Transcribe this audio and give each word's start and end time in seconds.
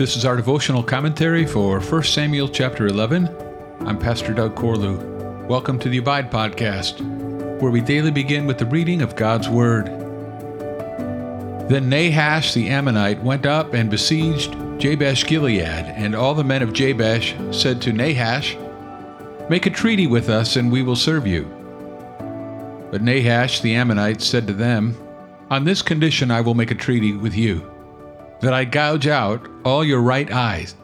This 0.00 0.16
is 0.16 0.24
our 0.24 0.34
devotional 0.34 0.82
commentary 0.82 1.44
for 1.44 1.78
1 1.78 2.02
Samuel 2.04 2.48
chapter 2.48 2.86
11. 2.86 3.28
I'm 3.80 3.98
Pastor 3.98 4.32
Doug 4.32 4.56
Corlew. 4.56 4.96
Welcome 5.46 5.78
to 5.78 5.90
the 5.90 5.98
Abide 5.98 6.30
Podcast, 6.30 7.02
where 7.60 7.70
we 7.70 7.82
daily 7.82 8.10
begin 8.10 8.46
with 8.46 8.56
the 8.56 8.64
reading 8.64 9.02
of 9.02 9.14
God's 9.14 9.50
Word. 9.50 9.88
Then 11.68 11.90
Nahash 11.90 12.54
the 12.54 12.70
Ammonite 12.70 13.22
went 13.22 13.44
up 13.44 13.74
and 13.74 13.90
besieged 13.90 14.52
Jabesh 14.78 15.26
Gilead, 15.26 15.60
and 15.60 16.14
all 16.14 16.34
the 16.34 16.44
men 16.44 16.62
of 16.62 16.72
Jabesh 16.72 17.34
said 17.54 17.82
to 17.82 17.92
Nahash, 17.92 18.56
Make 19.50 19.66
a 19.66 19.70
treaty 19.70 20.06
with 20.06 20.30
us, 20.30 20.56
and 20.56 20.72
we 20.72 20.82
will 20.82 20.96
serve 20.96 21.26
you. 21.26 21.44
But 22.90 23.02
Nahash 23.02 23.60
the 23.60 23.74
Ammonite 23.74 24.22
said 24.22 24.46
to 24.46 24.54
them, 24.54 24.96
On 25.50 25.64
this 25.64 25.82
condition 25.82 26.30
I 26.30 26.40
will 26.40 26.54
make 26.54 26.70
a 26.70 26.74
treaty 26.74 27.12
with 27.12 27.34
you 27.34 27.69
that 28.40 28.54
I 28.54 28.64
gouge 28.64 29.06
out 29.06 29.48
all 29.64 29.84
your 29.84 30.00
right 30.00 30.30
eyes, 30.30 30.74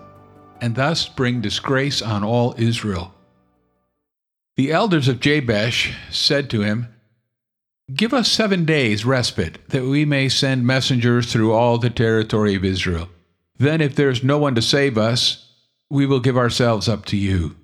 and 0.60 0.74
thus 0.74 1.09
bring 1.09 1.41
disgrace 1.41 2.02
on 2.02 2.23
all 2.23 2.55
Israel. 2.59 3.14
The 4.56 4.73
elders 4.73 5.09
of 5.09 5.20
Jabesh 5.20 5.95
said 6.11 6.48
to 6.50 6.62
him, 6.62 6.88
Give 7.95 8.12
us 8.12 8.30
seven 8.30 8.64
days' 8.64 9.05
respite, 9.05 9.59
that 9.69 9.84
we 9.84 10.05
may 10.05 10.28
send 10.28 10.66
messengers 10.66 11.33
through 11.33 11.52
all 11.52 11.78
the 11.78 11.91
territory 11.91 12.55
of 12.55 12.64
Israel. 12.64 13.09
Then, 13.59 13.80
if 13.80 13.95
there 13.95 14.11
is 14.11 14.25
no 14.25 14.38
one 14.38 14.55
to 14.56 14.62
save 14.62 14.98
us, 14.98 15.52
we 15.88 16.05
will 16.05 16.20
give 16.20 16.36
ourselves 16.36 16.88
up 16.88 17.05
to 17.06 17.16
you. 17.16 17.55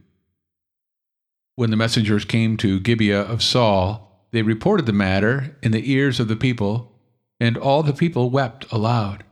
When 1.57 1.71
the 1.71 1.77
messengers 1.77 2.25
came 2.25 2.57
to 2.59 2.81
Gibeah 2.81 3.23
of 3.23 3.43
Saul, 3.43 4.27
they 4.31 4.43
reported 4.43 4.87
the 4.87 4.93
matter 4.93 5.57
in 5.63 5.73
the 5.73 5.93
ears 5.93 6.21
of 6.21 6.29
the 6.29 6.37
people, 6.37 6.93
and 7.41 7.57
all 7.59 7.83
the 7.83 7.93
people 7.93 8.31
wept 8.31 8.71
aloud. 8.73 9.25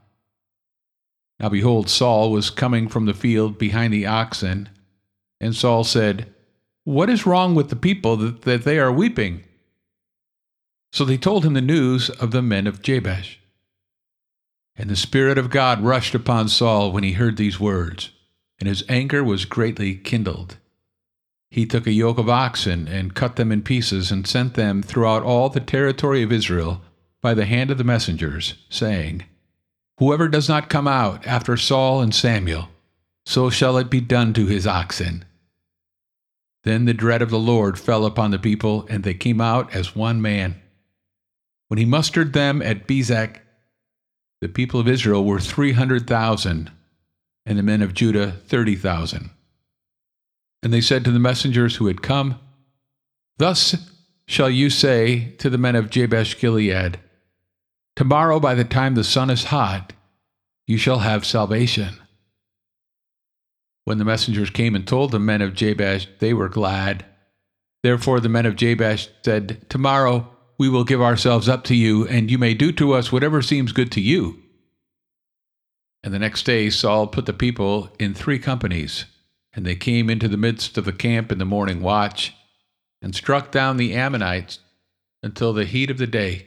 Now 1.41 1.49
behold, 1.49 1.89
Saul 1.89 2.31
was 2.31 2.51
coming 2.51 2.87
from 2.87 3.07
the 3.07 3.15
field 3.15 3.59
behind 3.59 3.95
the 3.95 4.07
oxen. 4.07 4.69
And 5.41 5.57
Saul 5.57 5.85
said, 5.85 6.33
What 6.85 7.09
is 7.09 7.25
wrong 7.25 7.55
with 7.55 7.71
the 7.71 7.77
people 7.77 8.17
that, 8.19 8.43
that 8.43 8.65
they 8.65 8.79
are 8.79 8.93
weeping? 8.93 9.45
So 10.93 11.05
they 11.05 11.17
told 11.17 11.45
him 11.45 11.55
the 11.55 11.63
news 11.63 12.11
of 12.11 12.31
the 12.31 12.43
men 12.43 12.67
of 12.67 12.83
Jabesh. 12.83 13.39
And 14.77 14.91
the 14.91 14.97
Spirit 14.97 15.39
of 15.39 15.51
God 15.51 15.83
rushed 15.83 16.15
upon 16.15 16.49
Saul 16.49 16.93
when 16.93 17.05
he 17.05 17.13
heard 17.13 17.37
these 17.37 17.59
words, 17.59 18.11
and 18.59 18.69
his 18.69 18.85
anger 18.89 19.25
was 19.25 19.45
greatly 19.45 19.95
kindled. 19.95 20.59
He 21.51 21.67
took 21.67 21.87
a 21.87 21.93
yoke 21.93 22.19
of 22.19 22.29
oxen 22.29 22.87
and 22.87 23.15
cut 23.15 23.37
them 23.37 23.51
in 23.51 23.63
pieces 23.63 24.11
and 24.13 24.27
sent 24.27 24.55
them 24.55 24.83
throughout 24.83 25.23
all 25.23 25.49
the 25.49 25.61
territory 25.61 26.23
of 26.23 26.33
Israel 26.33 26.83
by 27.21 27.35
the 27.35 27.47
hand 27.47 27.71
of 27.71 27.79
the 27.79 27.85
messengers, 27.85 28.55
saying, 28.69 29.25
Whoever 30.01 30.29
does 30.29 30.49
not 30.49 30.71
come 30.71 30.89
out 30.89 31.27
after 31.27 31.59
Saul 31.59 32.01
and 32.01 32.15
Samuel, 32.15 32.71
so 33.27 33.51
shall 33.51 33.77
it 33.77 33.91
be 33.91 34.01
done 34.01 34.33
to 34.33 34.47
his 34.47 34.67
oxen. 34.67 35.27
Then 36.65 36.87
the 36.87 36.95
dread 36.95 37.21
of 37.21 37.29
the 37.29 37.39
Lord 37.39 37.79
fell 37.79 38.07
upon 38.07 38.31
the 38.31 38.39
people, 38.39 38.87
and 38.89 39.05
they 39.05 39.13
came 39.13 39.43
out 39.43 39.75
as 39.75 39.95
one 39.95 40.23
man. 40.23 40.59
When 41.69 41.77
he 41.77 41.85
mustered 41.85 42.33
them 42.33 42.63
at 42.63 42.87
Bezek, 42.87 43.41
the 44.41 44.49
people 44.49 44.81
of 44.81 44.89
Israel 44.89 45.23
were 45.23 45.39
three 45.39 45.73
hundred 45.73 46.07
thousand, 46.07 46.73
and 47.45 47.59
the 47.59 47.63
men 47.63 47.83
of 47.83 47.93
Judah 47.93 48.33
thirty 48.47 48.77
thousand. 48.77 49.29
And 50.63 50.73
they 50.73 50.81
said 50.81 51.05
to 51.05 51.11
the 51.11 51.19
messengers 51.19 51.77
who 51.77 51.89
had 51.89 52.01
come, 52.01 52.41
Thus 53.37 53.77
shall 54.27 54.49
you 54.49 54.71
say 54.71 55.33
to 55.33 55.51
the 55.51 55.59
men 55.59 55.77
of 55.77 55.91
Jabesh 55.91 56.41
Gilead, 56.41 56.99
Tomorrow, 58.01 58.41
by 58.41 58.55
the 58.55 58.65
time 58.65 58.95
the 58.95 59.05
sun 59.05 59.29
is 59.29 59.45
hot, 59.45 59.93
you 60.67 60.79
shall 60.79 61.01
have 61.01 61.27
salvation. 61.27 62.01
When 63.85 63.99
the 63.99 64.07
messengers 64.07 64.49
came 64.49 64.75
and 64.75 64.89
told 64.89 65.11
the 65.11 65.19
men 65.19 65.43
of 65.43 65.53
Jabesh, 65.53 66.09
they 66.19 66.33
were 66.33 66.49
glad. 66.49 67.05
Therefore 67.83 68.19
the 68.19 68.31
men 68.31 68.47
of 68.47 68.57
Jabesh 68.57 69.11
said, 69.23 69.69
Tomorrow 69.69 70.35
we 70.57 70.71
will 70.71 70.85
give 70.85 71.03
ourselves 71.03 71.47
up 71.47 71.63
to 71.65 71.75
you, 71.75 72.09
and 72.09 72.31
you 72.31 72.39
may 72.39 72.55
do 72.55 72.73
to 72.73 72.95
us 72.95 73.13
whatever 73.13 73.43
seems 73.43 73.71
good 73.71 73.93
to 73.93 74.01
you. 74.01 74.43
And 76.03 76.15
the 76.15 76.19
next 76.19 76.45
day 76.45 76.71
Saul 76.71 77.07
put 77.07 77.27
the 77.27 77.35
people 77.35 77.91
in 77.99 78.15
three 78.15 78.39
companies, 78.39 79.05
and 79.53 79.67
they 79.67 79.77
came 79.77 80.09
into 80.09 80.27
the 80.27 80.39
midst 80.39 80.79
of 80.79 80.87
the 80.87 80.95
camp 80.95 81.31
in 81.31 81.37
the 81.37 81.45
morning 81.45 81.83
watch, 81.83 82.33
and 83.03 83.15
struck 83.15 83.53
down 83.53 83.77
the 83.77 83.93
Ammonites 83.93 84.61
until 85.23 85.53
the 85.53 85.67
heat 85.67 85.91
of 85.91 85.99
the 85.99 86.07
day 86.07 86.47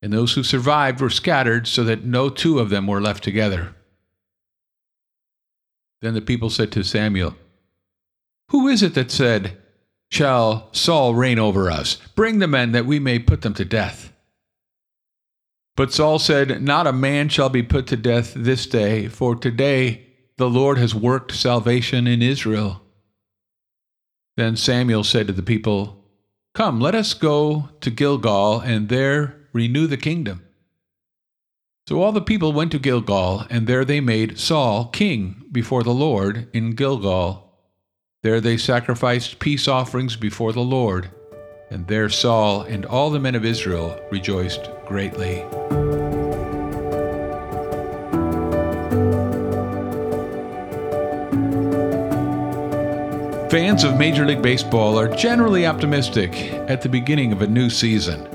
and 0.00 0.12
those 0.12 0.34
who 0.34 0.42
survived 0.42 1.00
were 1.00 1.10
scattered 1.10 1.66
so 1.66 1.84
that 1.84 2.04
no 2.04 2.28
two 2.30 2.58
of 2.58 2.70
them 2.70 2.86
were 2.86 3.00
left 3.00 3.24
together. 3.24 3.74
Then 6.00 6.14
the 6.14 6.20
people 6.20 6.50
said 6.50 6.70
to 6.72 6.84
Samuel, 6.84 7.34
Who 8.50 8.68
is 8.68 8.82
it 8.82 8.94
that 8.94 9.10
said, 9.10 9.56
Shall 10.10 10.68
Saul 10.72 11.14
reign 11.14 11.38
over 11.38 11.70
us? 11.70 11.96
Bring 12.14 12.38
the 12.38 12.46
men 12.46 12.72
that 12.72 12.86
we 12.86 12.98
may 12.98 13.18
put 13.18 13.42
them 13.42 13.54
to 13.54 13.64
death. 13.64 14.12
But 15.76 15.92
Saul 15.92 16.18
said, 16.18 16.62
Not 16.62 16.86
a 16.86 16.92
man 16.92 17.28
shall 17.28 17.48
be 17.48 17.62
put 17.62 17.86
to 17.88 17.96
death 17.96 18.32
this 18.34 18.66
day, 18.66 19.08
for 19.08 19.34
today 19.34 20.06
the 20.36 20.48
Lord 20.48 20.78
has 20.78 20.94
worked 20.94 21.32
salvation 21.32 22.06
in 22.06 22.22
Israel. 22.22 22.82
Then 24.36 24.56
Samuel 24.56 25.04
said 25.04 25.26
to 25.26 25.32
the 25.32 25.42
people, 25.42 26.04
Come, 26.54 26.80
let 26.80 26.94
us 26.94 27.12
go 27.12 27.68
to 27.80 27.90
Gilgal, 27.90 28.60
and 28.60 28.88
there 28.88 29.37
renew 29.52 29.86
the 29.86 29.96
kingdom. 29.96 30.42
So 31.88 32.02
all 32.02 32.12
the 32.12 32.20
people 32.20 32.52
went 32.52 32.72
to 32.72 32.78
Gilgal, 32.78 33.46
and 33.48 33.66
there 33.66 33.82
they 33.82 34.00
made 34.00 34.38
Saul 34.38 34.88
king 34.88 35.44
before 35.50 35.82
the 35.82 35.94
Lord 35.94 36.48
in 36.52 36.72
Gilgal. 36.72 37.50
There 38.22 38.42
they 38.42 38.58
sacrificed 38.58 39.38
peace 39.38 39.66
offerings 39.66 40.14
before 40.14 40.52
the 40.52 40.60
Lord, 40.60 41.10
and 41.70 41.86
there 41.86 42.10
Saul 42.10 42.60
and 42.60 42.84
all 42.84 43.08
the 43.08 43.18
men 43.18 43.34
of 43.34 43.44
Israel 43.46 43.98
rejoiced 44.10 44.68
greatly. 44.84 45.46
Fans 53.48 53.82
of 53.82 53.96
Major 53.96 54.26
League 54.26 54.42
Baseball 54.42 54.98
are 54.98 55.08
generally 55.08 55.64
optimistic 55.64 56.34
at 56.68 56.82
the 56.82 56.88
beginning 56.90 57.32
of 57.32 57.40
a 57.40 57.46
new 57.46 57.70
season 57.70 58.28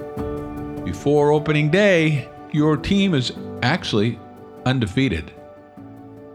before 1.03 1.33
opening 1.33 1.69
day, 1.69 2.29
your 2.53 2.77
team 2.77 3.13
is 3.13 3.33
actually 3.61 4.17
undefeated. 4.65 5.33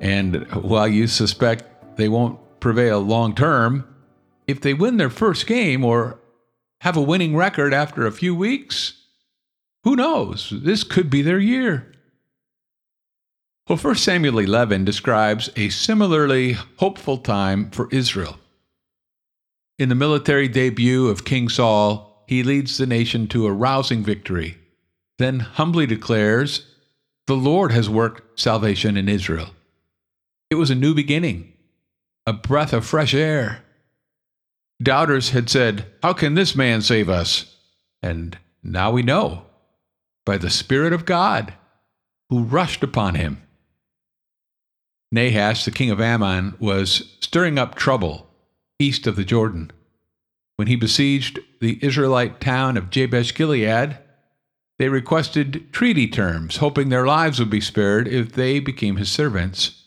And 0.03 0.47
while 0.53 0.87
you 0.87 1.07
suspect 1.07 1.97
they 1.97 2.11
won't 2.11 2.39
prevail 2.61 3.01
long 3.01 3.35
term, 3.35 3.89
if 4.47 4.61
they 4.61 4.75
win 4.75 4.99
their 4.99 5.09
first 5.09 5.47
game 5.47 5.87
or 5.87 6.21
have 6.83 6.99
a 6.99 7.01
winning 7.01 7.35
record 7.35 7.73
after 7.73 8.07
a 8.07 8.13
few 8.13 8.35
weeks, 8.35 9.05
who 9.85 9.97
knows? 9.97 10.53
This 10.55 10.85
could 10.85 11.09
be 11.09 11.23
their 11.23 11.39
year. 11.39 11.91
Well, 13.71 13.79
1 13.79 13.95
Samuel 13.95 14.39
11 14.39 14.85
describes 14.85 15.49
a 15.57 15.71
similarly 15.71 16.59
hopeful 16.77 17.17
time 17.17 17.71
for 17.71 17.89
Israel. 17.91 18.37
In 19.79 19.89
the 19.89 19.95
military 19.95 20.47
debut 20.47 21.09
of 21.09 21.25
King 21.25 21.49
Saul, 21.49 22.08
he 22.29 22.43
leads 22.43 22.77
the 22.77 22.87
nation 22.87 23.27
to 23.27 23.47
a 23.47 23.53
rousing 23.53 24.05
victory, 24.05 24.59
then 25.17 25.41
humbly 25.41 25.87
declares, 25.87 26.67
The 27.27 27.35
Lord 27.35 27.73
has 27.73 27.89
worked 27.89 28.39
salvation 28.39 28.99
in 28.99 29.09
Israel. 29.09 29.49
It 30.51 30.57
was 30.57 30.69
a 30.69 30.75
new 30.75 30.95
beginning, 30.95 31.55
a 32.27 32.35
breath 32.35 32.75
of 32.75 32.85
fresh 32.85 33.15
air. 33.15 33.65
Doubters 34.83 35.31
had 35.31 35.49
said, 35.49 35.87
How 36.03 36.13
can 36.13 36.35
this 36.35 36.55
man 36.55 36.83
save 36.83 37.09
us? 37.09 37.57
And 38.03 38.37
now 38.63 38.91
we 38.91 39.03
know, 39.03 39.47
by 40.27 40.37
the 40.37 40.51
Spirit 40.51 40.93
of 40.93 41.07
God, 41.07 41.55
who 42.29 42.45
rushed 42.45 42.83
upon 42.83 43.15
him. 43.15 43.43
Nahash, 45.11 45.65
the 45.65 45.71
king 45.71 45.91
of 45.91 45.99
Ammon, 45.99 46.57
was 46.61 47.17
stirring 47.21 47.59
up 47.59 47.75
trouble 47.75 48.27
east 48.79 49.07
of 49.07 49.17
the 49.17 49.25
Jordan 49.25 49.71
when 50.57 50.69
he 50.69 50.77
besieged 50.77 51.41
the 51.61 51.79
Israelite 51.83 52.41
town 52.41 52.77
of 52.77 52.91
Jabesh 52.91 53.35
Gilead, 53.35 53.99
they 54.79 54.89
requested 54.89 55.73
treaty 55.73 56.07
terms, 56.07 56.59
hoping 56.59 56.89
their 56.89 57.07
lives 57.07 57.39
would 57.39 57.51
be 57.51 57.61
spared 57.61 58.07
if 58.07 58.33
they 58.33 58.61
became 58.61 58.97
his 58.97 59.11
servants. 59.11 59.85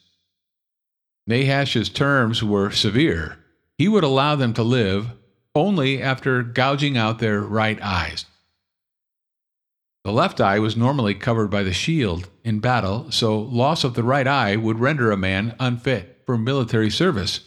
Nahash's 1.29 1.89
terms 1.89 2.43
were 2.43 2.71
severe. 2.71 3.37
He 3.77 3.87
would 3.87 4.03
allow 4.03 4.35
them 4.35 4.53
to 4.55 4.63
live 4.63 5.11
only 5.55 6.01
after 6.01 6.43
gouging 6.43 6.97
out 6.97 7.19
their 7.19 7.41
right 7.41 7.81
eyes. 7.81 8.25
The 10.03 10.11
left 10.11 10.41
eye 10.41 10.59
was 10.59 10.75
normally 10.75 11.13
covered 11.13 11.51
by 11.51 11.63
the 11.63 11.73
shield 11.73 12.29
in 12.43 12.59
battle, 12.59 13.11
so 13.11 13.39
loss 13.39 13.83
of 13.83 13.93
the 13.93 14.03
right 14.03 14.27
eye 14.27 14.55
would 14.55 14.79
render 14.79 15.11
a 15.11 15.17
man 15.17 15.55
unfit 15.59 16.23
for 16.25 16.37
military 16.37 16.89
service. 16.89 17.41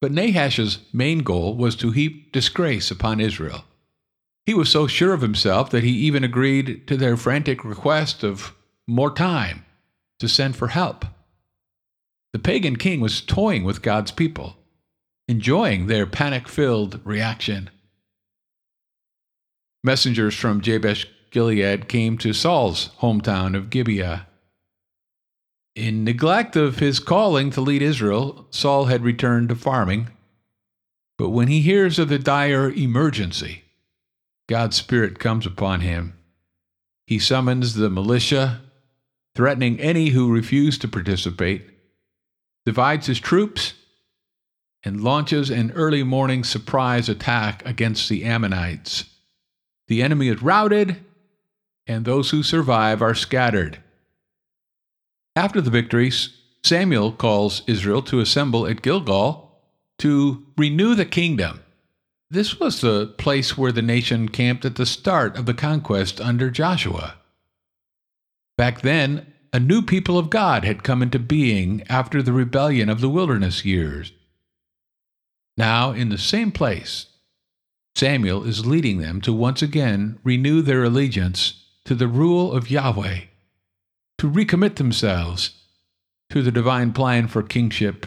But 0.00 0.12
Nahash's 0.12 0.78
main 0.92 1.20
goal 1.20 1.56
was 1.56 1.74
to 1.76 1.90
heap 1.90 2.32
disgrace 2.32 2.90
upon 2.90 3.20
Israel. 3.20 3.64
He 4.44 4.54
was 4.54 4.68
so 4.68 4.86
sure 4.86 5.12
of 5.12 5.22
himself 5.22 5.70
that 5.70 5.82
he 5.82 5.90
even 5.90 6.22
agreed 6.22 6.86
to 6.86 6.96
their 6.96 7.16
frantic 7.16 7.64
request 7.64 8.22
of 8.22 8.54
more 8.86 9.10
time 9.10 9.64
to 10.20 10.28
send 10.28 10.54
for 10.56 10.68
help. 10.68 11.04
the 12.36 12.42
pagan 12.42 12.76
king 12.76 13.00
was 13.00 13.22
toying 13.22 13.64
with 13.64 13.80
God's 13.80 14.10
people, 14.10 14.58
enjoying 15.26 15.86
their 15.86 16.04
panic 16.06 16.48
filled 16.48 17.00
reaction. 17.02 17.70
Messengers 19.82 20.34
from 20.34 20.60
Jabesh 20.60 21.06
Gilead 21.30 21.88
came 21.88 22.18
to 22.18 22.34
Saul's 22.34 22.90
hometown 23.00 23.56
of 23.56 23.70
Gibeah. 23.70 24.25
In 25.76 26.04
neglect 26.04 26.56
of 26.56 26.78
his 26.78 26.98
calling 26.98 27.50
to 27.50 27.60
lead 27.60 27.82
Israel, 27.82 28.46
Saul 28.48 28.86
had 28.86 29.02
returned 29.04 29.50
to 29.50 29.54
farming. 29.54 30.08
But 31.18 31.28
when 31.28 31.48
he 31.48 31.60
hears 31.60 31.98
of 31.98 32.08
the 32.08 32.18
dire 32.18 32.70
emergency, 32.70 33.64
God's 34.48 34.76
Spirit 34.76 35.18
comes 35.18 35.44
upon 35.44 35.82
him. 35.82 36.14
He 37.06 37.18
summons 37.18 37.74
the 37.74 37.90
militia, 37.90 38.62
threatening 39.34 39.78
any 39.78 40.08
who 40.08 40.32
refuse 40.32 40.78
to 40.78 40.88
participate, 40.88 41.68
divides 42.64 43.06
his 43.06 43.20
troops, 43.20 43.74
and 44.82 45.04
launches 45.04 45.50
an 45.50 45.72
early 45.72 46.02
morning 46.02 46.42
surprise 46.42 47.10
attack 47.10 47.62
against 47.66 48.08
the 48.08 48.24
Ammonites. 48.24 49.04
The 49.88 50.02
enemy 50.02 50.28
is 50.28 50.40
routed, 50.40 51.04
and 51.86 52.04
those 52.06 52.30
who 52.30 52.42
survive 52.42 53.02
are 53.02 53.14
scattered. 53.14 53.82
After 55.36 55.60
the 55.60 55.70
victories, 55.70 56.30
Samuel 56.64 57.12
calls 57.12 57.62
Israel 57.66 58.00
to 58.02 58.20
assemble 58.20 58.66
at 58.66 58.80
Gilgal 58.80 59.60
to 59.98 60.46
renew 60.56 60.94
the 60.94 61.04
kingdom. 61.04 61.60
This 62.30 62.58
was 62.58 62.80
the 62.80 63.14
place 63.18 63.56
where 63.56 63.70
the 63.70 63.82
nation 63.82 64.30
camped 64.30 64.64
at 64.64 64.76
the 64.76 64.86
start 64.86 65.36
of 65.36 65.44
the 65.44 65.54
conquest 65.54 66.20
under 66.20 66.50
Joshua. 66.50 67.16
Back 68.56 68.80
then, 68.80 69.32
a 69.52 69.60
new 69.60 69.82
people 69.82 70.18
of 70.18 70.30
God 70.30 70.64
had 70.64 70.82
come 70.82 71.02
into 71.02 71.18
being 71.18 71.82
after 71.88 72.22
the 72.22 72.32
rebellion 72.32 72.88
of 72.88 73.00
the 73.00 73.08
wilderness 73.08 73.64
years. 73.64 74.12
Now, 75.56 75.92
in 75.92 76.08
the 76.08 76.18
same 76.18 76.50
place, 76.50 77.06
Samuel 77.94 78.44
is 78.44 78.66
leading 78.66 78.98
them 78.98 79.20
to 79.20 79.32
once 79.32 79.62
again 79.62 80.18
renew 80.24 80.62
their 80.62 80.82
allegiance 80.82 81.64
to 81.84 81.94
the 81.94 82.08
rule 82.08 82.52
of 82.52 82.70
Yahweh, 82.70 83.20
to 84.18 84.30
recommit 84.30 84.76
themselves 84.76 85.62
to 86.30 86.42
the 86.42 86.50
divine 86.50 86.92
plan 86.92 87.28
for 87.28 87.42
kingship 87.42 88.06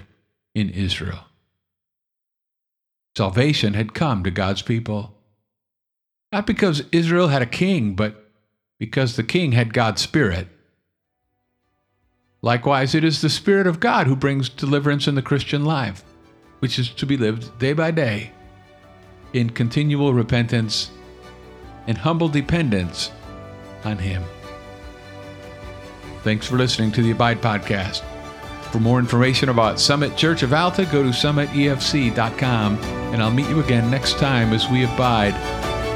in 0.53 0.69
Israel. 0.69 1.25
Salvation 3.15 3.73
had 3.73 3.93
come 3.93 4.23
to 4.23 4.31
God's 4.31 4.61
people, 4.61 5.15
not 6.31 6.47
because 6.47 6.83
Israel 6.91 7.27
had 7.27 7.41
a 7.41 7.47
king, 7.47 7.95
but 7.95 8.31
because 8.77 9.15
the 9.15 9.23
king 9.23 9.51
had 9.51 9.73
God's 9.73 10.01
Spirit. 10.01 10.47
Likewise, 12.41 12.95
it 12.95 13.03
is 13.03 13.21
the 13.21 13.29
Spirit 13.29 13.67
of 13.67 13.81
God 13.81 14.07
who 14.07 14.15
brings 14.15 14.47
deliverance 14.47 15.07
in 15.07 15.15
the 15.15 15.21
Christian 15.21 15.65
life, 15.65 16.03
which 16.59 16.79
is 16.79 16.89
to 16.89 17.05
be 17.05 17.17
lived 17.17 17.57
day 17.59 17.73
by 17.73 17.91
day 17.91 18.31
in 19.33 19.49
continual 19.49 20.13
repentance 20.13 20.89
and 21.87 21.97
humble 21.97 22.29
dependence 22.29 23.11
on 23.83 23.97
Him. 23.97 24.23
Thanks 26.23 26.47
for 26.47 26.57
listening 26.57 26.91
to 26.93 27.01
the 27.01 27.11
Abide 27.11 27.41
Podcast. 27.41 28.03
For 28.71 28.79
more 28.79 28.99
information 28.99 29.49
about 29.49 29.79
Summit 29.79 30.15
Church 30.15 30.43
of 30.43 30.53
Alta, 30.53 30.85
go 30.85 31.01
to 31.01 31.09
summitefc.com, 31.09 32.77
and 33.13 33.23
I'll 33.23 33.31
meet 33.31 33.49
you 33.49 33.61
again 33.61 33.89
next 33.89 34.19
time 34.19 34.53
as 34.53 34.69
we 34.69 34.83
abide, 34.83 35.33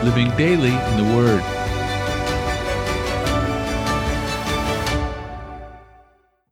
living 0.03 0.29
daily 0.37 0.73
in 0.73 0.97
the 0.97 1.15
Word. 1.15 1.62